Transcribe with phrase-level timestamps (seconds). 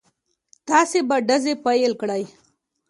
[0.67, 2.23] تاسې به ډزې پيل کړئ.